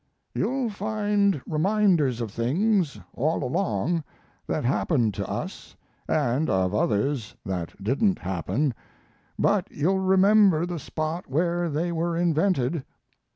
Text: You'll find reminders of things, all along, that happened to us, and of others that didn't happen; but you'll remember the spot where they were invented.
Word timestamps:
You'll 0.33 0.71
find 0.71 1.43
reminders 1.45 2.21
of 2.21 2.31
things, 2.31 2.99
all 3.13 3.43
along, 3.43 4.03
that 4.47 4.63
happened 4.65 5.13
to 5.13 5.27
us, 5.29 5.75
and 6.07 6.49
of 6.49 6.73
others 6.73 7.35
that 7.45 7.75
didn't 7.83 8.17
happen; 8.17 8.73
but 9.37 9.67
you'll 9.69 9.99
remember 9.99 10.65
the 10.65 10.79
spot 10.79 11.27
where 11.29 11.69
they 11.69 11.91
were 11.91 12.17
invented. 12.17 12.83